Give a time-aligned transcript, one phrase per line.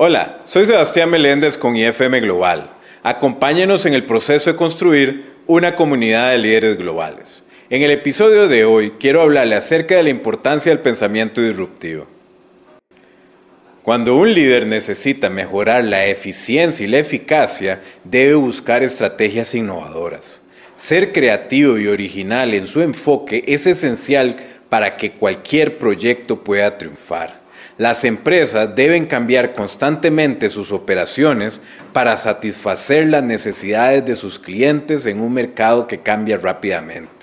[0.00, 2.70] Hola, soy Sebastián Meléndez con IFM Global.
[3.02, 7.42] Acompáñenos en el proceso de construir una comunidad de líderes globales.
[7.68, 12.06] En el episodio de hoy quiero hablarle acerca de la importancia del pensamiento disruptivo.
[13.82, 20.42] Cuando un líder necesita mejorar la eficiencia y la eficacia, debe buscar estrategias innovadoras.
[20.76, 24.36] Ser creativo y original en su enfoque es esencial
[24.68, 27.47] para que cualquier proyecto pueda triunfar.
[27.76, 31.60] Las empresas deben cambiar constantemente sus operaciones
[31.92, 37.18] para satisfacer las necesidades de sus clientes en un mercado que cambia rápidamente.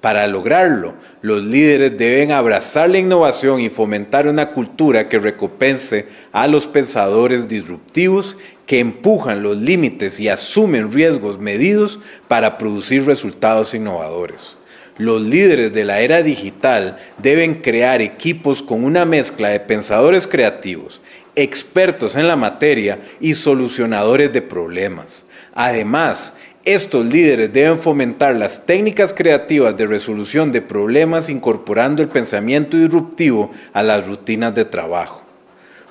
[0.00, 6.46] Para lograrlo, los líderes deben abrazar la innovación y fomentar una cultura que recompense a
[6.46, 14.56] los pensadores disruptivos que empujan los límites y asumen riesgos medidos para producir resultados innovadores.
[14.98, 21.00] Los líderes de la era digital deben crear equipos con una mezcla de pensadores creativos,
[21.36, 25.24] expertos en la materia y solucionadores de problemas.
[25.54, 32.76] Además, estos líderes deben fomentar las técnicas creativas de resolución de problemas incorporando el pensamiento
[32.76, 35.22] disruptivo a las rutinas de trabajo.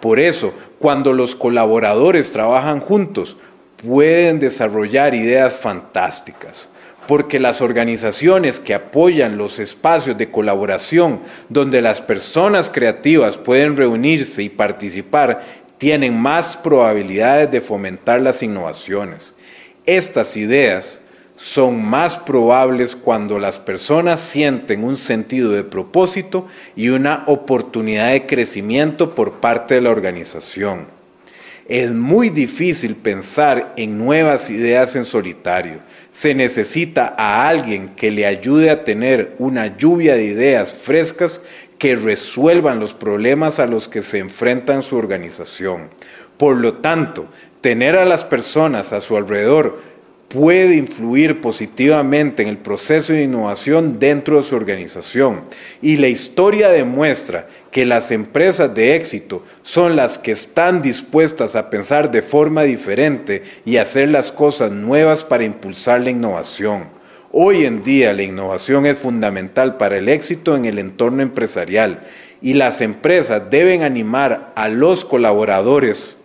[0.00, 3.36] Por eso, cuando los colaboradores trabajan juntos,
[3.86, 6.68] pueden desarrollar ideas fantásticas
[7.06, 14.42] porque las organizaciones que apoyan los espacios de colaboración donde las personas creativas pueden reunirse
[14.42, 15.44] y participar
[15.78, 19.34] tienen más probabilidades de fomentar las innovaciones.
[19.84, 21.00] Estas ideas
[21.34, 28.26] son más probables cuando las personas sienten un sentido de propósito y una oportunidad de
[28.26, 31.01] crecimiento por parte de la organización.
[31.72, 35.80] Es muy difícil pensar en nuevas ideas en solitario.
[36.10, 41.40] Se necesita a alguien que le ayude a tener una lluvia de ideas frescas
[41.78, 45.88] que resuelvan los problemas a los que se enfrenta su organización.
[46.36, 47.28] Por lo tanto,
[47.62, 49.80] tener a las personas a su alrededor
[50.32, 55.42] puede influir positivamente en el proceso de innovación dentro de su organización.
[55.82, 61.68] Y la historia demuestra que las empresas de éxito son las que están dispuestas a
[61.68, 66.84] pensar de forma diferente y hacer las cosas nuevas para impulsar la innovación.
[67.30, 72.04] Hoy en día la innovación es fundamental para el éxito en el entorno empresarial
[72.40, 76.16] y las empresas deben animar a los colaboradores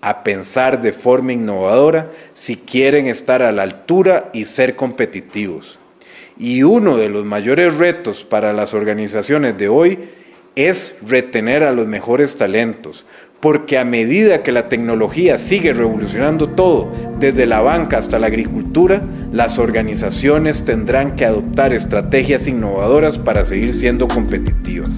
[0.00, 5.78] a pensar de forma innovadora si quieren estar a la altura y ser competitivos.
[6.38, 10.10] Y uno de los mayores retos para las organizaciones de hoy
[10.54, 13.06] es retener a los mejores talentos,
[13.40, 19.02] porque a medida que la tecnología sigue revolucionando todo, desde la banca hasta la agricultura,
[19.32, 24.90] las organizaciones tendrán que adoptar estrategias innovadoras para seguir siendo competitivas.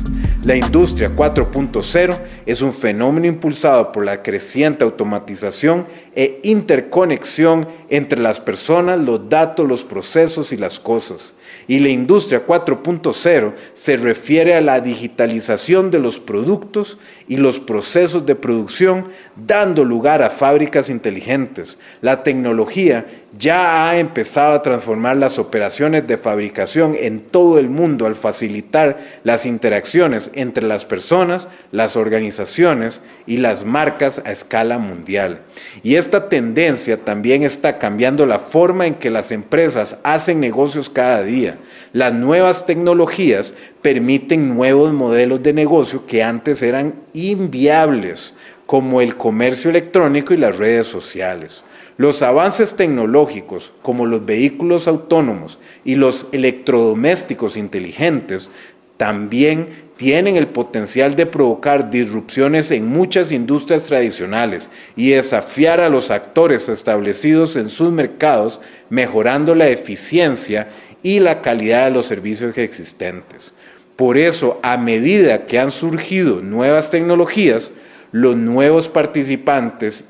[0.48, 5.86] La industria 4.0 es un fenómeno impulsado por la creciente automatización
[6.16, 11.34] e interconexión entre las personas, los datos, los procesos y las cosas.
[11.66, 16.96] Y la industria 4.0 se refiere a la digitalización de los productos
[17.28, 21.76] y los procesos de producción, dando lugar a fábricas inteligentes.
[22.00, 23.06] La tecnología
[23.36, 28.98] ya ha empezado a transformar las operaciones de fabricación en todo el mundo al facilitar
[29.22, 35.40] las interacciones entre las personas, las organizaciones y las marcas a escala mundial.
[35.82, 41.22] Y esta tendencia también está cambiando la forma en que las empresas hacen negocios cada
[41.22, 41.58] día.
[41.92, 48.34] Las nuevas tecnologías permiten nuevos modelos de negocio que antes eran inviables,
[48.66, 51.64] como el comercio electrónico y las redes sociales.
[51.96, 58.50] Los avances tecnológicos, como los vehículos autónomos y los electrodomésticos inteligentes,
[58.98, 66.10] también tienen el potencial de provocar disrupciones en muchas industrias tradicionales y desafiar a los
[66.10, 68.60] actores establecidos en sus mercados,
[68.90, 70.68] mejorando la eficiencia
[71.02, 73.52] y la calidad de los servicios existentes.
[73.96, 77.70] Por eso, a medida que han surgido nuevas tecnologías,
[78.12, 80.04] los nuevos participantes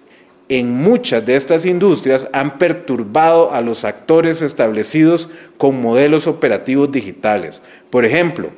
[0.48, 7.60] en muchas de estas industrias han perturbado a los actores establecidos con modelos operativos digitales.
[7.90, 8.50] Por ejemplo,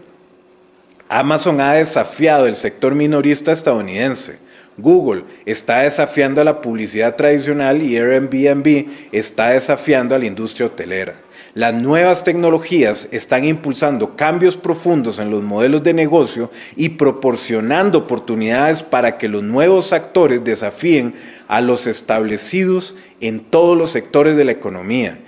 [1.13, 4.39] Amazon ha desafiado el sector minorista estadounidense.
[4.79, 11.17] Google está desafiando a la publicidad tradicional y Airbnb está desafiando a la industria hotelera.
[11.53, 18.85] Las nuevas tecnologías están impulsando cambios profundos en los modelos de negocio y proporcionando oportunidades
[18.85, 21.15] para que los nuevos actores desafíen
[21.49, 25.19] a los establecidos en todos los sectores de la economía.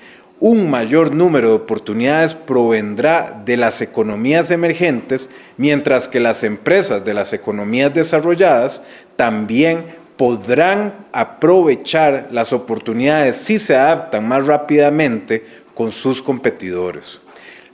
[0.44, 7.14] Un mayor número de oportunidades provendrá de las economías emergentes, mientras que las empresas de
[7.14, 8.82] las economías desarrolladas
[9.14, 9.84] también
[10.16, 15.46] podrán aprovechar las oportunidades si se adaptan más rápidamente
[15.76, 17.20] con sus competidores.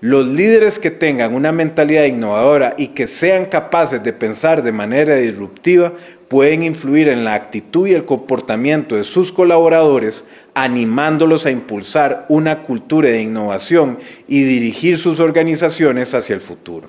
[0.01, 5.17] Los líderes que tengan una mentalidad innovadora y que sean capaces de pensar de manera
[5.17, 5.93] disruptiva
[6.29, 10.25] pueden influir en la actitud y el comportamiento de sus colaboradores,
[10.55, 13.99] animándolos a impulsar una cultura de innovación
[14.29, 16.89] y dirigir sus organizaciones hacia el futuro.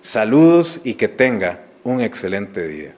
[0.00, 2.94] Saludos y que tenga un excelente día.